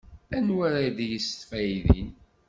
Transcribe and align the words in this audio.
Anwa 0.35 0.65
ara 0.67 0.87
d-yesfaydin? 0.97 2.09